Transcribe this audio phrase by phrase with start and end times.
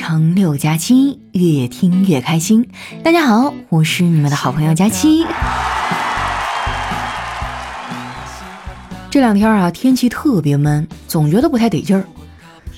[0.00, 2.66] 成六加七，越听越开心。
[3.04, 5.26] 大家好，我是你们的好朋友佳期。
[9.10, 12.02] 这两天啊，天气特别闷，总觉得不太得劲儿。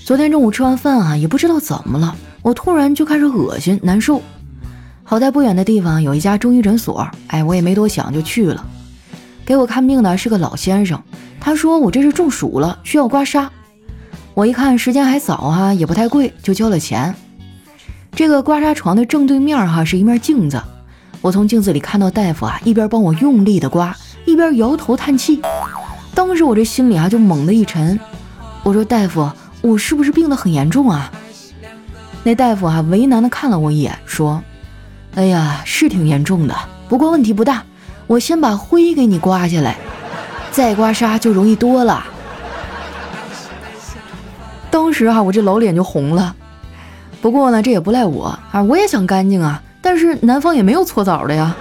[0.05, 4.21] 昨天中午吃完饭啊，也不知道怎么了，我突然就开始恶心难受。
[5.05, 8.67] 好在不远的地方有一家中医诊所，哎，我也没多想就去了。
[9.47, 11.01] 给我看病的是个老先生，
[11.41, 13.49] 他说我这是中暑了，需要刮痧。
[14.35, 17.15] 我一看时间还早哈，也不太贵，就交了钱。
[18.13, 20.63] 这个刮痧床的正对面哈是一面镜子，
[21.21, 25.43] 我从镜子里看到大夫啊一边帮我用力的刮，一边摇头叹气。
[26.15, 27.99] 当时我这心里啊就猛地一沉，
[28.63, 31.13] 我说大夫，我是不是病得很严重啊？
[32.23, 34.43] 那大夫啊为难的看了我一眼，说
[35.15, 36.57] ：“哎呀，是挺严重的，
[36.89, 37.65] 不过问题不大，
[38.07, 39.77] 我先把灰给你刮下来，
[40.51, 42.07] 再刮痧就容易多了。”
[44.73, 46.35] 当时哈，我这老脸就红了。
[47.21, 49.63] 不过呢，这也不赖我啊，我也想干净啊。
[49.83, 51.55] 但是南方也没有搓澡的呀。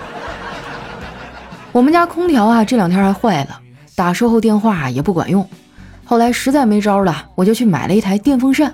[1.74, 3.60] 我们家空调啊，这两天还坏了，
[3.98, 5.46] 打售后电话也不管用。
[6.06, 8.74] 后来实在没招了，我就去买了一台电风扇。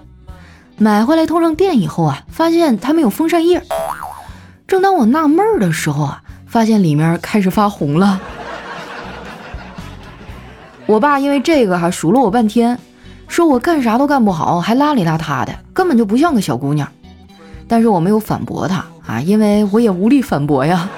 [0.77, 3.63] 买回来通上电以后啊，发现它没有风扇叶。
[4.67, 8.21] 正当我纳闷的时候啊，发现里面开始发红了。
[10.85, 12.77] 我爸因为这个哈数落我半天。
[13.27, 16.87] 说我干啥都干不好，还邋里邋遢的，根本就不像个小姑娘。
[17.67, 20.89] 但是我没有反驳他啊，因为我也无力反驳呀。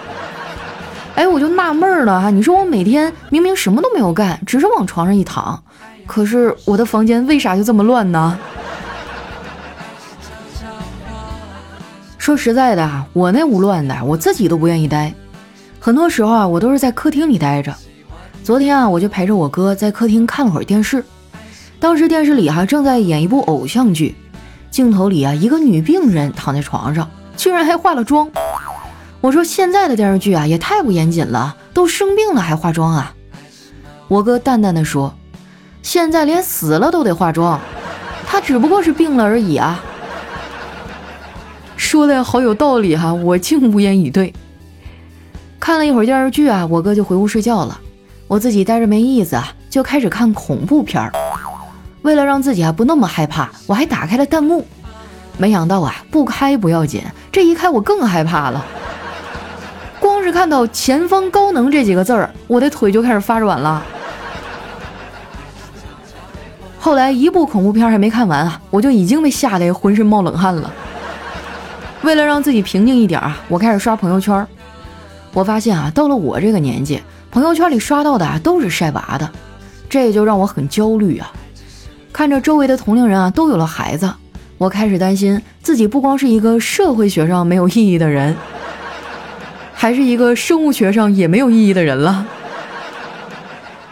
[1.15, 5.61] 哎，我就纳闷了哈，你说我每天明明什么都没有干，只是往床上一躺，
[6.05, 8.37] 可是我的房间为啥就这么乱呢？
[12.17, 15.13] 说实在的啊，我那屋乱的，我自己都不愿意待。
[15.79, 17.75] 很多时候啊，我都是在客厅里待着。
[18.43, 21.03] 昨天啊，我就陪着我哥在客厅看了会儿电视。
[21.79, 24.13] 当时电视里哈正在演一部偶像剧，
[24.69, 28.29] 镜头里啊一个女病人躺在床上，居然还化了妆。
[29.21, 33.13] 我说现在的电视剧啊也太不严谨了，都生病了还化妆啊？
[34.09, 35.13] 我哥淡淡的说
[35.81, 37.59] ：“现在连死了都得化妆，
[38.25, 39.81] 他只不过是病了而已啊。”
[41.77, 44.33] 说的好有道理哈，我竟无言以对。
[45.59, 47.79] 看了一会儿电视剧啊，我哥就回屋睡觉了，
[48.27, 51.13] 我自己待着没意思啊，就开始看恐怖片儿。
[52.01, 54.65] 为了让自己啊不那么害怕，我还打开了弹幕。
[55.37, 57.01] 没想到啊，不开不要紧，
[57.31, 58.65] 这一开我更害怕了。
[59.99, 63.83] 光是看到“前方高能”这几个字儿，我的腿就开始发软了。
[66.79, 70.71] 后来一部恐怖片还没看完啊，我就已经被吓得浑身冒冷汗了。
[72.01, 74.47] 为了让自己平静一点啊，我开始刷朋友圈。
[75.33, 79.29] 我发现啊，到了我这个年纪，朋友圈里刷到的啊都是晒娃的，
[79.89, 81.31] 这就让我很焦虑啊。
[82.11, 84.11] 看着周围的同龄人啊都有了孩子，
[84.57, 88.35] 我开始担心自己不光是一个社会学上没有意义的人，
[89.73, 92.25] 还是一个生物学上也没有意义的人了。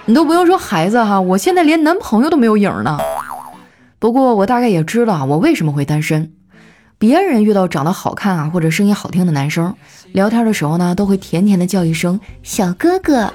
[0.05, 2.97] 你都不用说孩子哈，我现在连男朋友都没有影呢。
[3.99, 6.31] 不过我大概也知道我为什么会单身。
[6.99, 9.75] 别人遇到长得好看啊或者声音好听的男生，
[10.13, 13.31] 聊天的时候呢都会甜甜的叫一声小哥哥，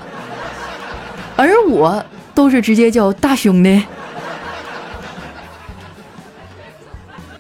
[1.37, 2.05] 而我
[2.35, 3.85] 都是直接叫大兄弟。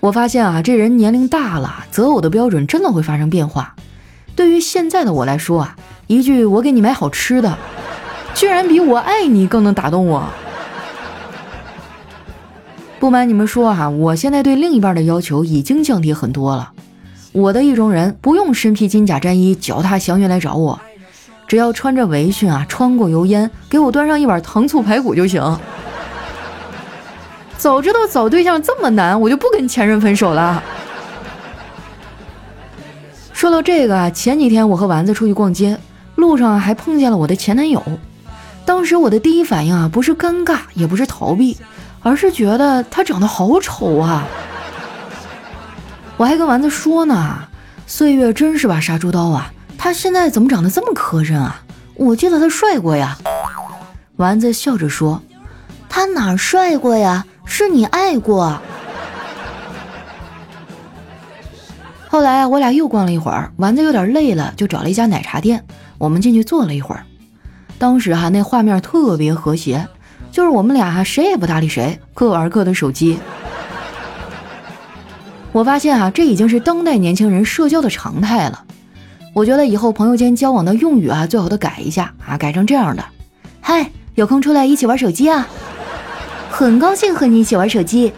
[0.03, 3.77] 我发现啊，这人年龄大了，择偶的标准真的会发生变化。
[4.35, 5.77] 对于现在的我来说啊，
[6.09, 7.57] 一句“我给你买好吃的”，
[8.35, 10.25] 居然比我爱你更能打动我。
[12.99, 16.73] 不瞒你们说啊，我现在对另一半的要求已经降低很多了。
[17.31, 20.81] 我的意中人不用身披金甲战衣，脚踏祥云来找我，
[21.47, 25.41] 只要穿着围裙啊，穿过油烟，给我端上一碗糖醋排骨就行。
[27.59, 30.63] 早知道找对象这么难，我就不跟前任分手了。
[33.33, 35.79] 说到这个啊，前几天我和丸子出去逛街，
[36.17, 37.83] 路上还碰见了我的前男友。
[38.65, 41.57] 当时我的第一反应啊，不是尴尬，也不是逃避，
[42.03, 44.25] 而是觉得他长得好丑啊。
[46.17, 47.39] 我还跟丸子说呢，
[47.87, 51.63] 岁月真是把杀猪刀啊，他现在怎么长得这么磕碜啊？
[51.95, 53.17] 我记得他帅过呀。
[54.17, 55.21] 丸子笑着说
[55.89, 58.61] ：“他哪帅过呀？”是你爱过。
[62.09, 65.65] 后来啊，我俩又逛了一会儿，丸子有点累了，就找了一家奶茶店，
[65.97, 67.05] 我们进去坐了一会儿。
[67.79, 69.89] 当时哈，那画面特别和谐，
[70.31, 73.19] 就是我们俩哈谁也不搭理谁，各玩各的手机。
[75.53, 78.65] 我发现啊，这已经是当代年轻人社交的常态了。
[79.35, 83.03] 我觉得以后朋友间交往的用语啊，最好都改一下啊，改成这样的：
[83.63, 85.49] 嗨，有空出来一起玩手机啊。
[86.63, 88.13] 很高兴和你一起玩手机，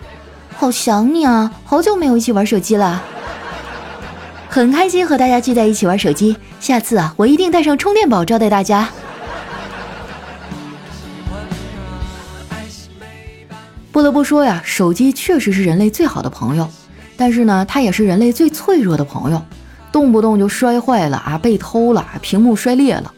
[0.55, 3.03] 好想你啊，好久没有一起玩手机了。
[4.51, 8.91] 很开心和大家聚在一起玩手机，下次啊，我一定带上充电宝招待大家。
[13.91, 16.69] 不得不说呀，手机确实是人类最好的朋友，
[17.17, 19.41] 但是呢，它也是人类最脆弱的朋友，
[19.91, 23.11] 动不动就摔坏了啊，被偷了，屏幕摔裂了。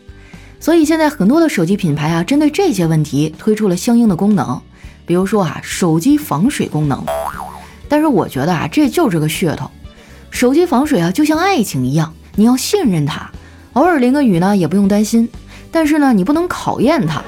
[0.60, 4.62] 所以现在很多的手机品牌啊，针对这些问题推出了相应的功能，
[5.06, 7.02] 比如说啊，手机防水功能。
[7.88, 9.70] 但是我觉得啊，这就是个噱头。
[10.30, 13.30] 手机防水啊，就像爱情一样，你要信任它，
[13.72, 15.26] 偶尔淋个雨呢，也不用担心。
[15.70, 17.22] 但是呢，你不能考验它，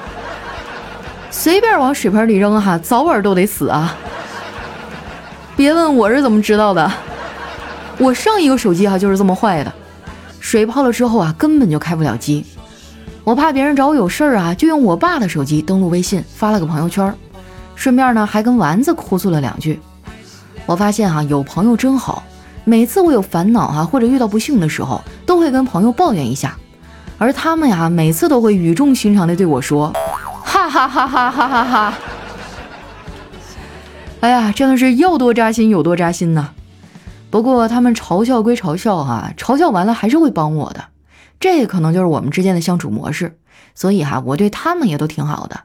[1.31, 3.95] 随便往水盆里扔哈，早晚都得死啊！
[5.55, 6.91] 别问我是怎么知道的，
[7.97, 9.71] 我上一个手机哈就是这么坏的，
[10.39, 12.45] 水泡了之后啊，根本就开不了机。
[13.23, 17.13] 我怕别人找我有事儿啊，就用我爸的手机登录微信，发了个朋友圈，
[17.79, 19.79] 顺便呢还跟丸子哭诉了两句。
[20.65, 22.21] 我发现哈，有朋友真好，
[22.65, 26.57] 每次我有烦恼哈或者遇到不幸的时候，都会跟朋友抱怨一下，
[27.17, 29.93] 而他们呀每次都会语重心长的对我说，
[30.43, 31.93] 哈哈哈哈哈哈哈！
[34.19, 36.49] 哎呀，真的是要多扎心有多扎心呐。
[37.29, 40.83] 不过他们嘲笑归嘲笑哈，嘲笑完了还是会帮我的。
[41.39, 43.37] 这可能就是我们之间的相处模式，
[43.73, 45.61] 所以哈，我对他们也都挺好的。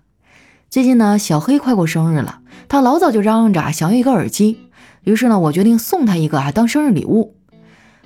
[0.75, 4.59] 最近呢，小黑快过生日了，他老早就嚷嚷着想要一个耳机，
[5.05, 7.37] 于是呢，我决定送他一个啊当生日礼物。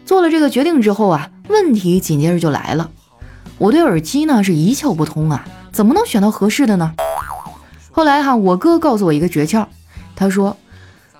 [0.04, 2.90] 做了这个决定之后啊，问题紧接着就来了。
[3.56, 6.92] 我对耳机呢是一窍不通啊，怎么能选到合适的呢？
[7.90, 9.64] 后来哈，我哥告诉我一个诀窍，
[10.14, 10.54] 他说，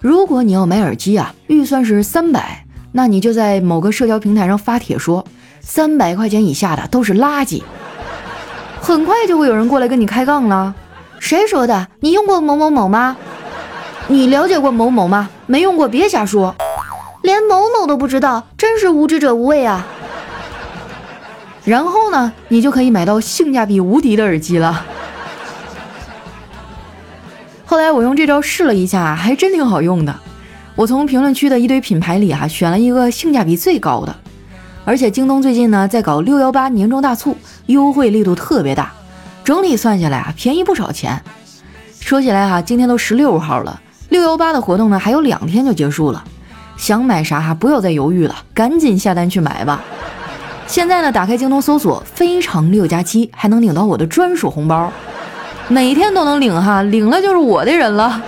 [0.02, 5.24] 如果你要买耳机啊，预算是三百，那你就在某个社交平台上发帖说。
[5.62, 7.62] 三百块钱以下的都是垃圾，
[8.82, 10.74] 很快就会有人过来跟你开杠了。
[11.18, 11.88] 谁说的？
[12.00, 13.16] 你用过某某某吗？
[14.06, 15.28] 你了解过某某吗？
[15.46, 16.54] 没用过别瞎说，
[17.22, 19.86] 连某某都不知道，真是无知者无畏啊！
[21.64, 24.84] 然后呢，你就可以买到性价比无敌的耳机了。
[27.66, 30.14] 后来我用这招试了一下，还真挺好用的。
[30.74, 34.16] 我从评论区的一堆品牌里啊，选了一个性价比最高的。
[34.86, 37.36] 而且京东最近呢在搞六幺八年终大促，
[37.66, 38.90] 优惠力度特别大，
[39.48, 41.22] 整体算下来啊便宜不少钱。
[42.00, 43.80] 说起来哈，今天都十六号了，
[44.10, 46.22] 六幺八的活动呢还有两天就结束了，
[46.76, 49.80] 想买啥哈不要再犹豫了，赶紧下单去买吧。
[50.66, 54.92] 现在呢打开京东搜索“非常六加七”，还能领到我的专属红包，
[55.68, 58.22] 每天都能领哈，领了就是我的人了。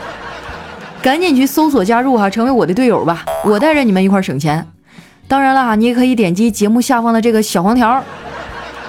[1.02, 4.66] 赶紧去搜索加入哈，成为我的队友吧，我带着你们一块省钱。
[5.28, 8.02] 当然了哈，你也可以点击节目下方的这个小黄条，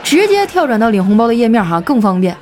[0.03, 2.35] 直接跳转到领红包的页面哈，更方便。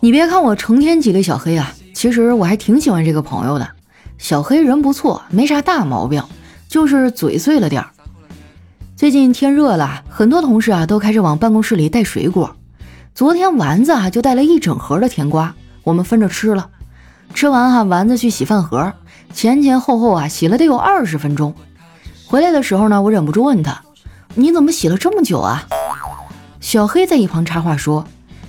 [0.00, 3.68] 你别看我成天挤兑小黑啊，其实我还挺喜欢这个朋友的。
[4.18, 6.22] 小黑人不错，没啥大毛病，
[6.68, 7.88] 就是嘴碎了点儿。
[8.94, 12.54] 最近天热了，很多同事啊都开始往办公室里带水果。
[13.14, 16.68] 昨天丸子啊就带了一整盒的甜瓜，我们分着吃了。
[17.34, 18.92] 吃完哈，丸子去洗饭盒，
[19.32, 21.54] 前前后后啊洗了得有二十分钟。
[22.26, 23.82] 回来的时候呢，我忍不住问他
[24.34, 25.66] ：“你怎么洗了这么久啊？”
[26.60, 28.06] 小黑在一旁插话说：“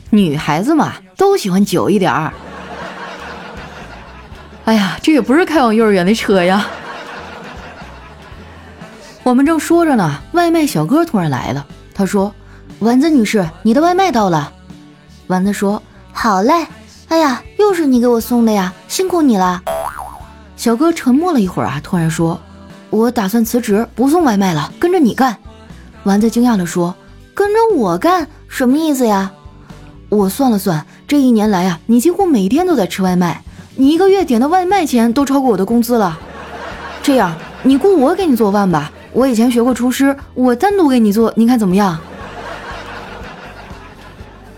[0.10, 2.34] 女孩子嘛，都喜欢久一点儿。”
[4.66, 6.68] 哎呀，这也不是开往幼儿园的车呀！
[9.24, 11.66] 我们正说着呢，外卖小哥突然来了。
[11.94, 12.34] 他说
[12.80, 14.52] ：“丸子女士，你的外卖到了。”
[15.28, 15.82] 丸子说
[16.12, 16.68] ：“好嘞。”
[17.10, 19.62] 哎呀，又是你给我送的呀，辛苦你了。
[20.58, 22.40] 小哥沉默了一会儿啊，突然说。
[22.90, 25.38] 我打算辞职，不送外卖了，跟着你干。
[26.04, 26.96] 丸子惊讶地说
[27.38, 29.32] ：“跟着我干，什么意思呀？”
[30.10, 33.44] 我算了算，这一年来啊，你几乎每天都在吃外卖，
[33.76, 36.18] 你一个月点的外卖钱都超过我的工资了。
[37.04, 42.00] 这样，你雇我给你做饭吧，我以前学过厨师，我单独给你做，你看怎么样？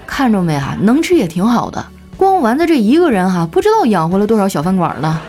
[0.08, 1.86] 看着没啊，能吃也挺好的。
[2.16, 5.20] 光丸子这一个人哈，不知道养活了多少小饭馆呢。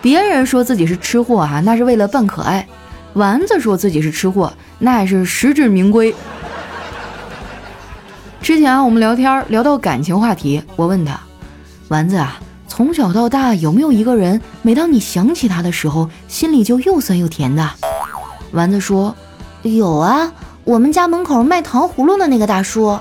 [0.00, 2.62] 别人说自己是吃货啊，那是为了扮可爱；
[3.12, 6.14] 丸子说自己是吃货，那也是实至名归。
[8.40, 11.18] 之前啊，我们聊天聊到感情话题，我问他
[11.88, 17.68] ：“丸子啊，从小到大有没有一个人，每当你想起他的时候，心里就又酸又甜的？”
[18.52, 19.14] 丸子说
[19.62, 20.32] ：“有啊，
[20.64, 22.98] 我们家门口卖糖葫芦的那个大叔。”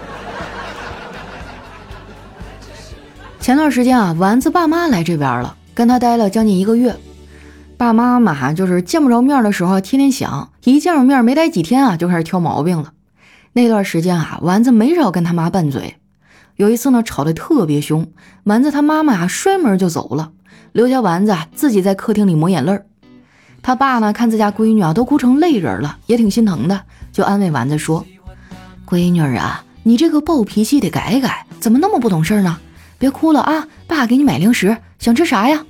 [3.40, 5.56] 前段时间啊，丸子爸妈来这边了。
[5.74, 6.94] 跟他待了将近一个月，
[7.78, 12.92] 爸妈嘛就是见不着面的时候天天想，一见着面没待几天啊就开始挑毛病了。
[13.54, 15.96] 那段时间啊，丸子没少跟他妈拌嘴。
[16.56, 18.08] 有一次呢，吵得特别凶，
[18.46, 20.32] 丸子他妈妈啊摔门就走了，
[20.72, 22.82] 留下丸子啊自己在客厅里抹眼泪。
[23.62, 26.82] 他爸呢看自家闺女啊都哭成泪人了，也挺心疼的，
[27.12, 28.04] 就安慰丸子说
[28.90, 32.58] ：“闺女啊，你这个暴脾气得改改，怎么那么不懂事呢？
[32.98, 35.64] 别哭了啊，爸给你买零食，想吃啥呀？”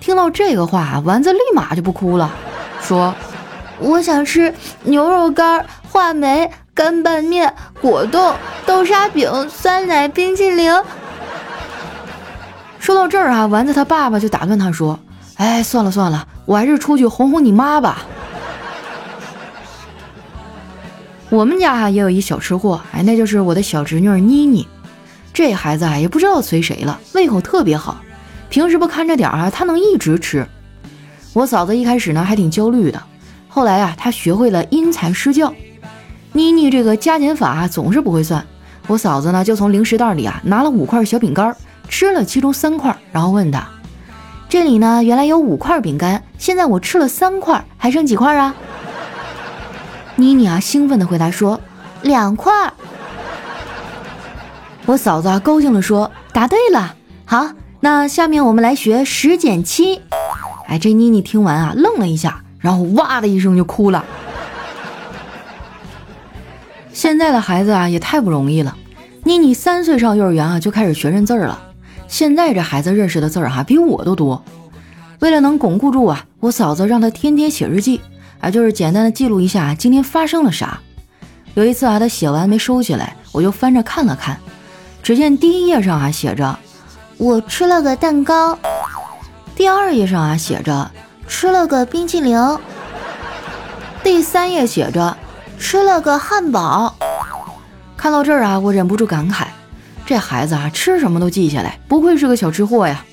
[0.00, 2.30] 听到这个话，丸子立马就不哭了，
[2.80, 3.14] 说
[3.78, 4.52] ：“我想吃
[4.84, 10.72] 牛肉干、话梅、干拌面、果冻、豆沙饼、酸奶冰淇淋。”
[12.80, 14.98] 说到这儿啊，丸子他爸爸就打断他说
[15.36, 18.04] ：“哎，算了算了，我还是出去哄哄你妈吧。”
[21.28, 24.66] 我们家啊也有一小吃货，哎，那就是我的小侄女妮妮。
[25.32, 27.98] 这孩子啊也不知道随谁了，胃口特别好。
[28.50, 30.46] 平时不看着点儿啊，他能一直吃。
[31.32, 33.00] 我嫂子一开始呢还挺焦虑的，
[33.48, 35.54] 后来啊，她学会了因材施教。
[36.32, 38.44] 妮妮这个加减法总是不会算，
[38.88, 41.56] 我嫂子呢就从零食袋里啊拿了五块小饼干，
[41.88, 43.64] 吃了其中三块，然后问她
[44.50, 48.52] ：“这里呢原来有五块饼干，现在我吃了三块，还剩几块啊？”
[50.16, 51.60] 妮妮啊兴奋地回答说
[52.02, 52.52] ：“两块。”
[54.86, 57.48] 我嫂子啊高兴地说：“答对了，好。”
[57.80, 60.00] 那下面我们来学十减七。
[60.66, 64.04] 哎，这妮妮听完啊，愣了一下，然后哇的一声就哭了。
[66.92, 68.76] 现在的孩子啊，也太不容易了。
[69.24, 71.58] 妮妮三岁上幼儿园啊，就开始学认字了。
[72.06, 74.44] 现在这孩子认识的字儿哈，比我都多。
[75.20, 78.00] 为了能巩固住啊，我嫂子让他天天写日记，
[78.40, 80.80] 啊，就是简单的记录一下今天发生了啥。
[81.54, 84.38] 有一次啊，他写完没收起来，我就翻着看了看，
[85.02, 86.58] 只见第一页上啊写着。
[87.20, 88.58] 我吃了个蛋糕，
[89.54, 90.90] 第二页上啊写着
[91.28, 92.58] 吃了个冰淇淋，
[94.02, 95.14] 第三页写着
[95.58, 96.96] 吃了个汉堡。
[97.94, 99.44] 看到这儿啊，我忍不住感慨，
[100.06, 103.04] 这孩子啊吃什么都记下来，不愧是个小吃货呀。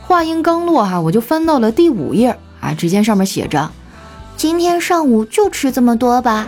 [0.00, 3.68] 话音刚落哈，我就翻到了第五页啊，只见上面写着
[4.36, 6.46] 今天上午就吃这么多吧。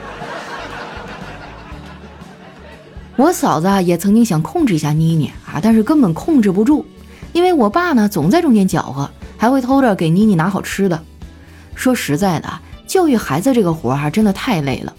[3.17, 6.85] 我嫂子啊也曾经想控制一下妮妮啊，但是根本控制不住，
[7.33, 11.01] 因为我爸呢总在中间搅和，还会偷着给妮妮拿好吃的。
[11.77, 14.93] 说实在的啊，教育孩子这个活儿哈真的太累了。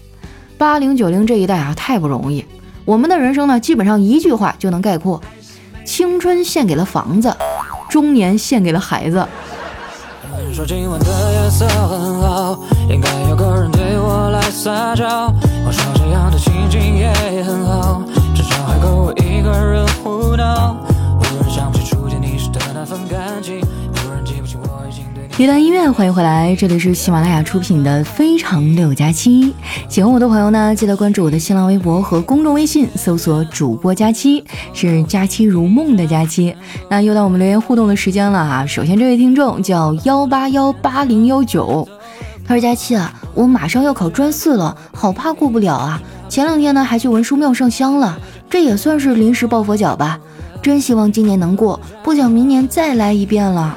[0.56, 2.44] 八零九零这一代啊太不容易，
[2.86, 5.20] 我们的人生呢基本上一句话就能概括：
[5.84, 7.36] 青春献给了房子，
[7.90, 9.26] 中年献给了孩子。
[10.52, 15.30] 说今晚的夜色很好，应该有个人对我来撒娇。
[15.66, 16.25] 我说这样
[16.78, 18.02] 也很好，
[18.34, 20.76] 至少还够我一个人胡闹。
[21.18, 23.60] 忽然想起初见你时的那份感情，
[25.38, 29.44] 一段音乐，欢迎回来，这里是喜马拉雅出品的《非常六加七》。
[29.86, 34.42] 喜欢我的朋友呢，记得关注我的新浪微博和公众微信，搜索“主播佳期”，
[34.72, 36.56] 是“佳期如梦”的佳期。
[36.88, 38.64] 那又到我们留言互动的时间了啊！
[38.64, 41.86] 首先，这位听众叫幺八幺八零幺九，
[42.46, 46.00] 他说：“佳期啊，我马上要考专四了，好怕过不了啊！
[46.28, 50.18] 前两天呢，还去文殊庙上香了，这也算是临时抱佛脚吧。
[50.62, 53.76] 真希望今年能过，不想明年再来一遍了。”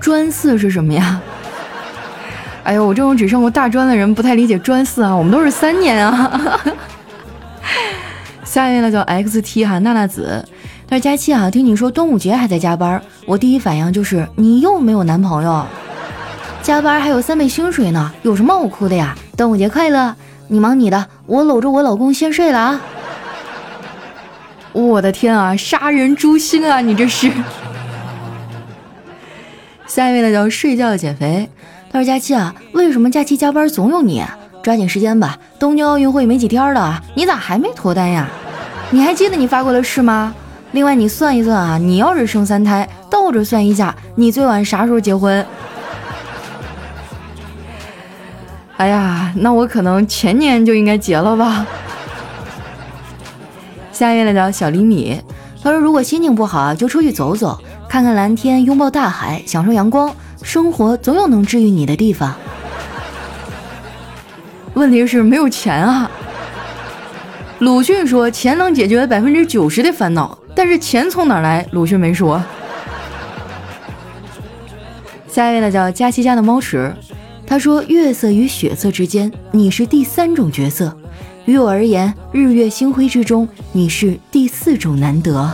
[0.00, 1.20] 专四是什么呀？
[2.62, 6.60] 哎呦，我这种只上过大专的人不太理解专四啊，我们都是三年啊。
[8.42, 10.46] 下一位呢叫 XT 哈娜娜子，
[10.86, 15.66] 他说佳期啊，听你说端午节还在加班，我第一反应就是你又没有男朋友，
[16.62, 19.16] 加班还有三倍薪水呢，有什么好哭的呀？
[19.36, 20.14] 端午节快乐，
[20.48, 22.80] 你忙你的，我搂着我老公先睡了啊。
[24.72, 27.30] 我的天啊，杀人诛心啊，你这是。
[29.86, 31.48] 下一位呢叫睡觉减肥，
[31.90, 34.22] 他说：“佳期啊，为什么假期加班总有你？
[34.62, 38.28] 抓紧时间吧，东京奥运会没几天了，你咋还没脱单呀？
[38.90, 40.34] 你还记得你发过的誓吗？
[40.74, 45.46] 另外你算一算啊，你要是生三胎，倒着算一下，你最晚啥时候结婚？
[48.76, 51.64] 哎呀，那我可能前年就应该结了吧。”
[53.92, 55.22] 下一位呢叫小厘米，
[55.62, 57.56] 他说：“如果心情不好啊，就出去走走。”
[57.88, 60.12] 看看蓝天，拥抱大海，享受阳光，
[60.42, 62.34] 生活总有能治愈你的地方。
[64.74, 66.10] 问题是没有钱啊。
[67.60, 71.66] 鲁迅说钱能解决百分之九十的烦恼，但是钱从哪来？
[71.72, 72.40] 鲁迅没说。
[75.26, 76.94] 下一位呢叫佳琪家的猫屎，
[77.44, 80.90] 他说月色与血色之间，你是第三种角色；
[81.44, 85.50] 于我而言，日月星辉之中，你是第四种难得。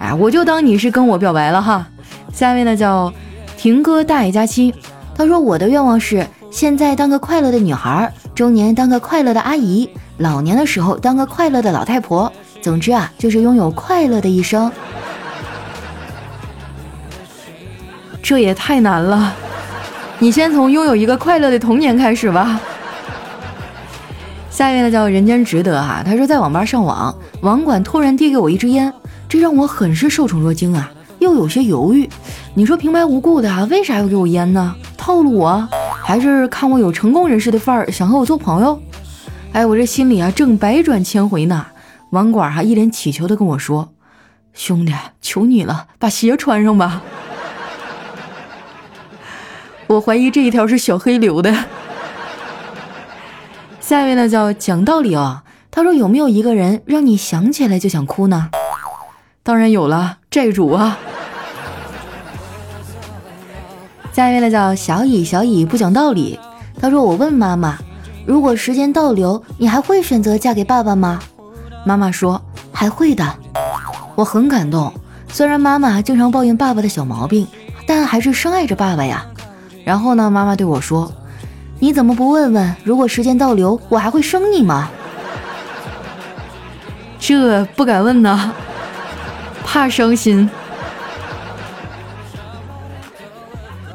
[0.00, 1.86] 哎，我就当你是跟我表白了哈。
[2.32, 3.12] 下一位呢叫
[3.56, 4.74] 婷哥大爷佳期，
[5.14, 12.32] 他说我的愿望是现在当个快乐的女孩，中年当个快乐的阿姨，老年的时候当个快乐的老太婆。
[12.60, 14.70] 总之啊，就是拥有快乐的一生。
[18.22, 19.32] 这也太难了，
[20.18, 22.60] 你先从拥有一个快乐的童年开始吧。
[24.50, 28.92] 下一位呢叫人间值得哈，他说在网吧上网，网管突然递给我一支烟，
[29.28, 32.08] 这让我很是受宠若惊啊，又有些犹豫。
[32.54, 34.74] 你说平白无故的啊，为啥要给我烟呢？
[34.96, 35.66] 套路我，
[36.02, 38.78] 还是看我有成功人士的范儿，想和我做朋友？
[39.52, 41.64] 哎，我这心里啊正百转千回呢。
[42.10, 43.90] 网管还一脸乞求的跟我说
[44.54, 47.02] ：“兄弟，求你了，把鞋穿上吧。
[49.88, 51.54] ”我怀疑这一条是小黑留的。
[53.80, 58.50] 下一位呢叫讲道理哦，他说有没有一个人让你想起来就想哭呢？
[59.42, 60.98] 当然有了，债主啊。
[64.12, 66.40] 下一位呢叫小乙，小乙不讲道理。
[66.80, 67.78] 他说我问妈妈，
[68.26, 71.20] 如果时间倒流，你还会选择嫁给爸爸吗？
[71.88, 72.38] 妈妈说
[72.70, 73.24] 还会的。
[74.14, 74.92] 我很感动，
[75.32, 77.48] 虽然妈妈经常抱怨爸爸的小毛病，
[77.86, 79.24] 但还是深爱着爸爸呀。
[79.86, 81.10] 然后呢，妈妈对我说。
[81.78, 84.90] 你怎么不问问，如果时间倒流，我还会生你吗？
[87.18, 88.52] 这不敢问呢，
[89.64, 90.50] 怕伤心。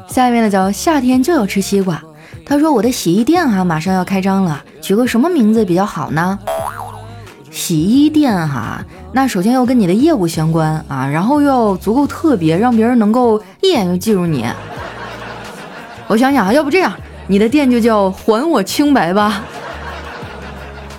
[0.08, 2.02] 下面呢叫夏天就要吃西瓜。
[2.44, 6.36] 他说我的洗衣店哈马上要开张了，取个什么名字比较好呢？
[7.54, 14.44] 洗衣店哈，那首先要跟你的业务相关啊，然后又要足够特别，让别人能够一眼就记住你。
[16.08, 16.92] 我想想啊，要不这样。
[17.28, 19.44] 你的店就叫还我清白吧。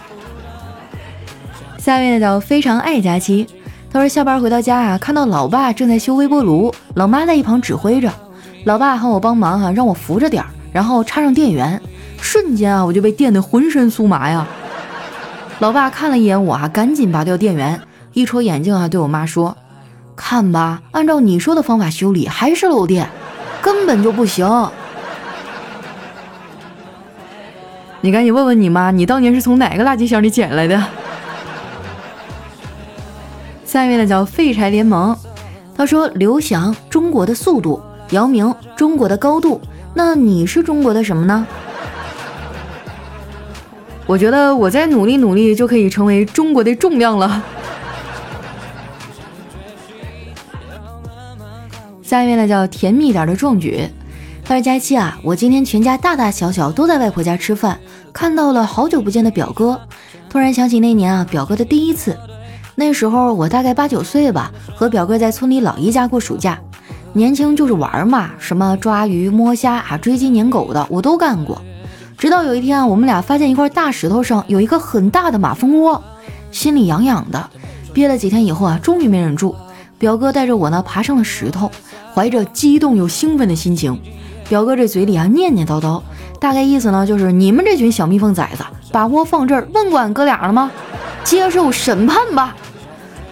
[1.77, 3.45] 下面呢叫非常爱佳期，
[3.91, 8.09] 他说下班回到家啊，看到老爸正在修微波炉，老妈在一旁指挥着，
[8.63, 11.81] 老爸喊我帮忙哈，让我扶着点儿，然后插上电源，
[12.21, 14.47] 瞬间啊我就被电得浑身酥麻呀。
[15.59, 17.79] 老爸看了一眼我啊，赶紧拔掉电源，
[18.13, 19.55] 一戳眼睛啊，对我妈说
[20.13, 23.09] ：“看吧，按照你说的方法修理还是漏电，
[23.62, 24.46] 根本就不行。
[28.01, 30.83] ”你赶紧问问你妈，你当年是从哪个垃圾箱里捡来的？
[33.65, 35.18] 下面呢叫废柴联盟，
[35.75, 39.61] 他说刘翔中国的速度，姚明中国的高度，
[39.94, 41.48] 那你是中国的什么呢？
[44.07, 47.44] 我觉得我再努力努力就可以成为中国的重量了。
[52.03, 53.89] 下面呢叫甜蜜点的壮举。
[54.48, 57.79] 他说：“佳期啊，我今天全家大大小小都在外婆家吃饭，
[58.13, 59.81] 看到了好久不见的表哥，
[60.29, 62.15] 突然想起那年啊表哥的第一次。
[62.75, 66.59] 那时候我大概八九岁吧，和表哥在村里老姨家过暑假。
[67.13, 71.59] 年轻就是玩嘛，什么抓鱼、摸虾啊、追鸡撵狗的我都干过。
[72.25, 76.03] 直到有一天啊，我们俩发现一块大石头上有一个很大的马蜂窝，
[76.50, 77.51] 心里痒痒的。
[77.94, 79.55] 憋了几天以后啊，终于没忍住，
[80.00, 81.70] 表哥带着我呢爬上了石头，
[82.16, 84.01] 怀着激动又兴奋的心情。”
[84.50, 86.01] 表哥这嘴里啊念念叨叨，
[86.40, 90.72] 大概意思呢就是你们这群小蜜蜂崽子，把窝放这儿，问管哥俩了吗？
[91.24, 92.55] 接受审判吧！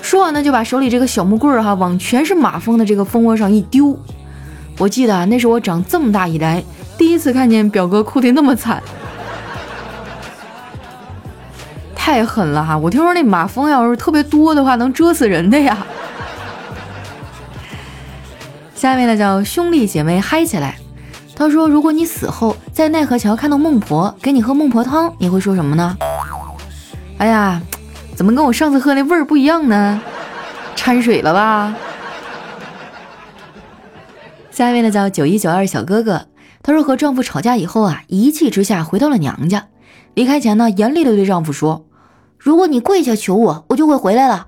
[0.03, 3.97] 说完呢，就把手里这个小木棍儿哈往全是马蜂的这个蜂窝上一丢。
[4.77, 6.63] 我记得啊，那是我长这么大以来
[6.97, 8.81] 第一次看见表哥哭的那么惨，
[11.95, 12.77] 太狠了哈！
[12.77, 15.85] 我听说那马蜂要是特别多的话，能蛰死人的呀。
[18.75, 20.75] 下面呢叫兄弟姐妹嗨起来。
[21.35, 25.97] 他说：“如果你死后在奈何桥看到孟婆给你喝孟婆汤，你会说什么呢？”
[27.17, 27.59] 哎呀，
[28.15, 29.99] 怎么跟我上次喝那味儿不一样呢？
[30.75, 31.73] 掺水了吧？
[34.51, 36.27] 下一位呢叫九一九二小哥哥，
[36.63, 39.67] 她说和丈夫吵架以后啊，一气之下回到了娘家，
[40.13, 41.85] 离开前呢，严厉的对丈夫说
[42.39, 44.47] ：“如果你跪下求我，我就会回来了。”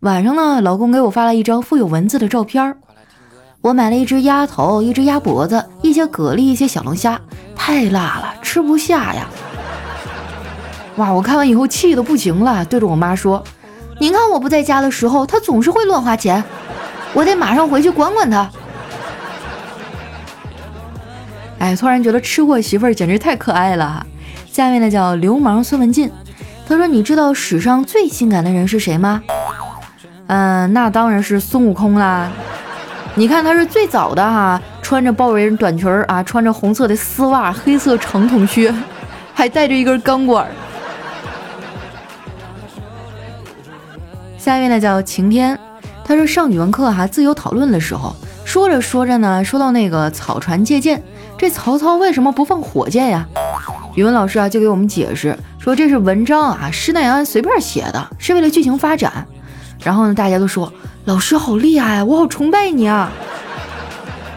[0.00, 2.76] 晚上呢，老公给我发了一张附有文字的照片儿。
[3.60, 7.20] 我买了一只鸭头，一只鸭脖子，一些蛤蜊，一些小龙虾，
[7.54, 9.28] 太辣了，吃不下呀！
[10.96, 13.44] 哇，我看完以后气得不行了，对着我妈说
[14.00, 16.42] ：“您看我不在家的时候，他总是会乱花钱，
[17.14, 18.50] 我得马上回去管管他。”
[21.62, 24.04] 哎，突然觉得吃货媳妇儿简直太可爱了。
[24.50, 26.10] 下面呢叫流氓孙文进，
[26.66, 29.22] 他说：“你知道史上最性感的人是谁吗？”
[30.26, 32.28] 嗯，那当然是孙悟空啦。
[33.14, 38.74] 你看他是最早的哈，穿着豹纹短裙儿啊，穿着红色的丝袜，黑色长筒靴，
[39.32, 40.48] 还带着一根钢管。
[44.36, 45.56] 下面呢叫晴天，
[46.04, 51.00] 他说上语文课哈，自由讨论的时候，说着说着呢，说到那个草船借箭，
[51.42, 53.26] 这曹操为什么不放火箭呀？
[53.96, 59.26] 语文老师啊就给我们解释说这是文章啊，施耐庵随便写的，是为了剧情发展。
[59.82, 60.72] 然后呢，大家都说
[61.06, 63.10] 老师好厉害，我好崇拜你啊。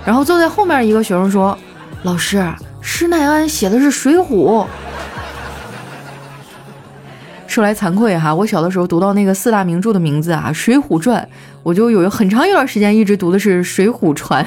[0.04, 1.56] 然后坐在后面一个学生说，
[2.02, 2.44] 老师，
[2.82, 4.26] 施耐庵写的是《水浒》。
[7.46, 11.22] 说来惭愧哈，我小的时候读到那个四大名著的名字啊，《水浒传》，
[11.62, 14.44] 我就有很长一段时间一直读的是《水浒传》，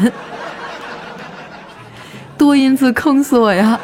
[2.38, 3.79] 多音字坑死我呀！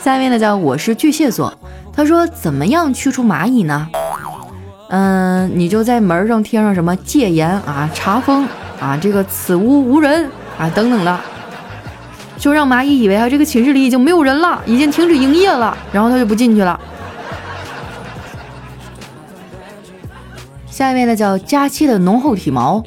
[0.00, 1.52] 下面呢叫我是巨蟹座，
[1.92, 3.88] 他说怎么样驱除蚂蚁呢？
[4.90, 8.48] 嗯，你就在门上贴上什么戒严啊、查封
[8.80, 11.20] 啊、这个此屋无人啊等等的，
[12.38, 16.78] 就让蚂蚁以为啊这个寝室里已经没有人了，已经停止营业了，然后他就不进去了。
[20.70, 22.82] 下一位呢叫佳期的浓厚体毛，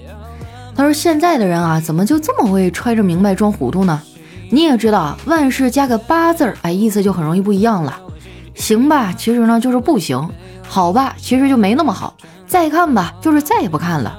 [0.81, 4.01] 他说现在的人啊，怎么就这么会揣着明白装糊涂呢？
[4.49, 8.01] 你也知道啊，万事加个八字儿，哎，意思就很容易不一样了。
[8.55, 10.27] 行吧，其实呢就是不行；
[10.67, 12.11] 好吧，其实就没那么好；
[12.47, 14.11] 再看吧，就是再也不看了。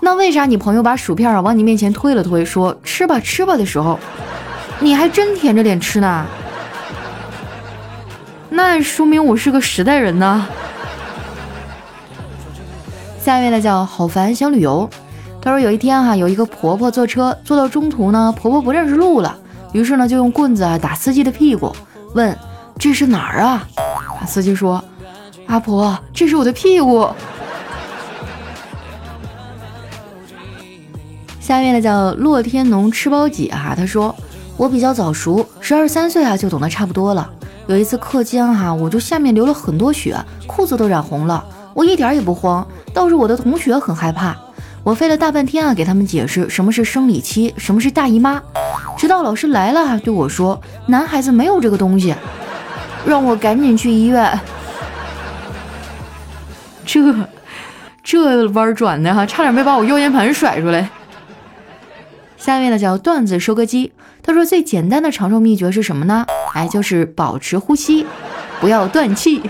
[0.00, 3.98] 那为啥你朋友把薯片啊往你面前推了推，说吃吧吃吧的时候，
[4.78, 6.24] 你还真舔着脸吃呢？
[8.48, 10.48] 那说明我是个实在人呢。
[13.22, 14.88] 下一位呢叫好烦想旅游，
[15.42, 19.38] 他说有一天哈有一个婆婆坐车坐到中途呢，婆婆不认识路了，
[19.72, 21.74] 于是呢就用棍子啊打司机的屁股，
[22.14, 22.36] 问
[22.78, 23.66] 这是哪儿啊？
[24.26, 24.82] 司机说
[25.46, 27.08] 阿婆这是我的屁股。
[31.40, 34.14] 下面呢叫洛天农吃包几哈，他说
[34.56, 37.28] 我比较早熟，十二三岁啊就懂得差不多了。
[37.66, 42.66] 有一次课间哈我就下面流了很多血，裤子都染红了，我一点也不慌。
[42.92, 44.36] 倒是我的同学很害怕，
[44.82, 48.42] 我费了大半天啊，给他们解释什么是生理期，什么是大姨妈，
[48.96, 52.14] 直到老师来了对我说：“男孩子没有这个东西，
[53.06, 54.40] 让我赶紧去医院。
[56.84, 57.14] ”这
[58.02, 60.88] 这弯转的哈，差点没把我腰间盘甩出来。
[62.38, 66.24] 下面呢叫段子收割机，他说最简单的长寿秘诀是什么呢？
[66.54, 68.06] 哎，就是保持呼吸，
[68.60, 69.42] 不要断气。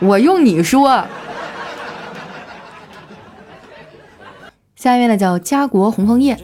[0.00, 1.02] 我用你说。
[4.84, 6.38] 下一位呢叫家国红枫叶，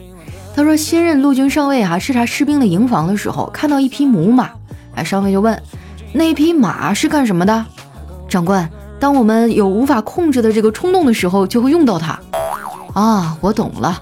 [0.55, 4.49] 他说新任陆军上尉啊视察士兵的营房的时候，看到一匹母马，
[4.95, 5.61] 哎上尉就问
[6.11, 7.63] 那匹马是干什么的？
[8.27, 8.67] 长官，
[8.99, 12.19] 当我们有无法控制的这个冲动的时候，就会用到它。
[12.95, 14.01] 啊，我懂了。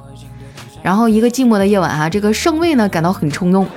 [0.81, 3.67] 然后一个寂寞的夜晚啊，这个上尉呢感到很冲动，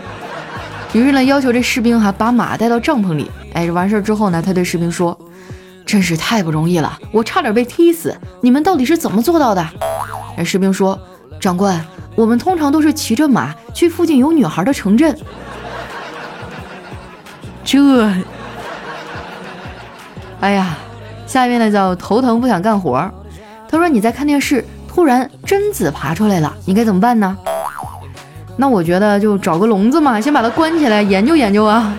[0.93, 3.29] 于是呢要求这士兵哈把马带到帐篷里。
[3.55, 5.19] 哎，完事儿之后呢，他对士兵说。
[5.85, 8.17] 真是太不容易了，我差点被踢死。
[8.41, 9.69] 你们到底是怎么做到的？
[10.37, 10.99] 那士兵说
[11.39, 15.17] ：“长官，我们通常都是骑着马去附近有女孩的城镇。”
[17.65, 17.79] 这，
[20.41, 20.77] 哎呀，
[21.27, 23.11] 下面呢叫头疼不想干活。
[23.69, 27.37] 他说：“你在看电视，突然贞子爬出来了，你该怎么办呢？”
[28.57, 31.95] 那我觉得就找个笼子嘛，先把它关起来研究研究啊，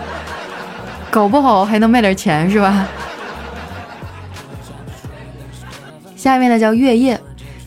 [1.10, 2.88] 搞不好还能卖点钱，是吧？
[6.16, 7.20] 下面呢叫月夜，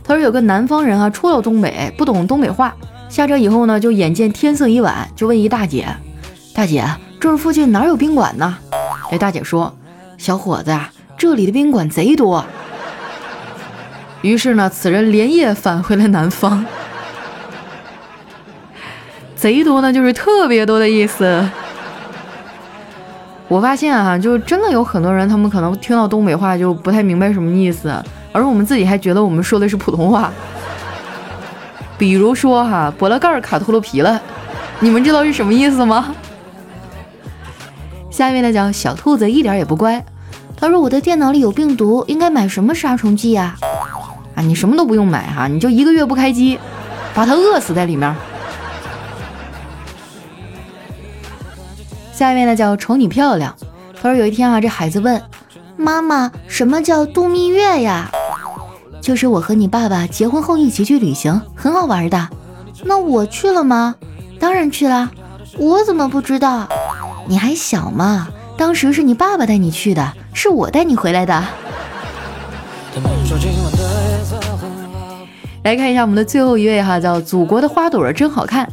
[0.06, 2.72] 他说有个南方人啊，初到东北，不懂东北话，
[3.08, 5.88] 下车以后呢，就眼见天色已晚，就问一大姐
[6.54, 6.84] ：“大姐，
[7.18, 8.56] 这附近哪有宾馆呢？”
[9.10, 9.76] 哎，大姐说
[10.16, 12.44] ：“小伙子呀，这里的宾馆贼多。”
[14.22, 16.64] 于是呢，此人连夜返回了南方。
[19.34, 21.44] 贼多呢，就是特别多的意思。
[23.48, 27.92] 我发现啊，就真的有很多人，他们可能听到东北话就不太明白什么意思。
[28.36, 30.30] 而我们自己还觉得我们说的是普通话，
[31.96, 34.20] 比如说哈，拨了盖儿卡秃噜皮了，
[34.78, 36.14] 你们知道是什么意思吗？
[38.10, 40.04] 下面呢叫小兔子一点也不乖，
[40.54, 43.56] 他说我的电脑里有病毒，应该买什么杀虫剂呀？
[44.34, 46.58] 啊，你什么都不用买哈，你就一个月不开机，
[47.14, 48.14] 把它饿死在里面。
[52.12, 53.56] 下面呢叫瞅你漂亮，
[53.98, 55.22] 他说有一天啊，这孩子问
[55.78, 58.10] 妈妈，什么叫度蜜月呀？
[59.06, 62.28] 就是我和你爸爸结婚后一起去旅行，很好玩的。
[62.82, 63.94] 那我去了吗？
[64.40, 65.08] 当然去了。
[65.56, 66.68] 我怎么不知道？
[67.28, 68.26] 你还小嘛，
[68.58, 71.40] 当时是你爸爸带你去的，是我带你回来的。
[75.62, 78.68] 来看一下我们的最后一位哈，叫祖国的花朵真好看。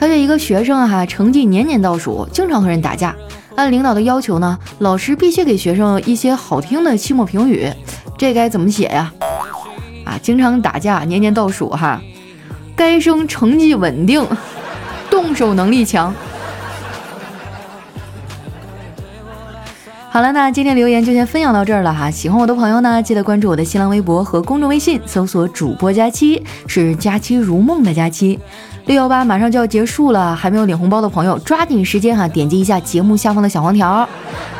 [0.00, 3.14] 他是一个学生哈，成绩年年倒数，经常和人打架。
[3.56, 7.70] 按领导的要求呢，老师必须给学生一些好听的期末评语，
[8.16, 9.12] 这该怎么写呀？
[10.06, 11.68] 啊，经常打架，年年倒数。
[11.68, 12.00] 哈，
[12.74, 14.24] 该生成绩稳定，
[15.10, 16.14] 动手能力强。
[20.08, 21.92] 好了，那今天留言就先分享到这儿了。
[21.92, 28.38] 哈，喜欢我的朋友呢，记得关注我的新浪微博和公众微信，搜索主播佳期，是佳期如梦的佳期。
[28.86, 34.08] 六幺八马上就要结束了，还没有领红包的朋友，抓紧时间哈，点击一下节目下方的小黄条，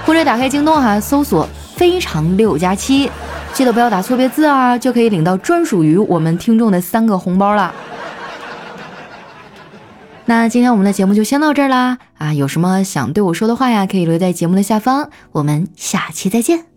[0.04, 1.48] 或者打开京东哈，搜索。
[1.76, 3.10] 非常六加七，
[3.52, 7.72] 记得不要打错别字啊，就可以领到专属于我们听众的三个红包了。
[10.24, 12.34] 那今天我们的节目就先到这儿啦啊！
[12.34, 16.75] 有什么想对我说的话呀，可以留在节目的下方，我们下期再见。